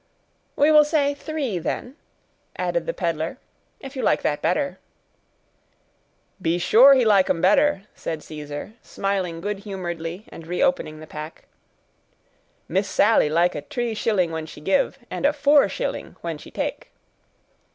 "We 0.55 0.71
will 0.71 0.83
say 0.83 1.13
three, 1.13 1.59
then," 1.59 1.95
added 2.57 2.87
the 2.87 2.91
peddler, 2.93 3.37
"if 3.79 3.95
you 3.95 4.01
like 4.01 4.23
that 4.23 4.41
better." 4.41 4.79
"Be 6.41 6.57
sure 6.57 6.95
he 6.95 7.05
like 7.05 7.29
'em 7.29 7.39
better," 7.39 7.83
said 7.93 8.23
Caesar, 8.23 8.73
smiling 8.81 9.41
good 9.41 9.59
humoredly, 9.59 10.25
and 10.29 10.47
reopening 10.47 11.01
the 11.01 11.05
pack; 11.05 11.45
"Miss 12.67 12.89
Sally 12.89 13.29
like 13.29 13.53
a 13.53 13.61
t'ree 13.61 13.93
shilling 13.93 14.31
when 14.31 14.47
she 14.47 14.59
give, 14.59 14.97
and 15.11 15.23
a 15.23 15.33
four 15.33 15.69
shilling 15.69 16.15
when 16.21 16.39
she 16.39 16.49
take." 16.49 16.89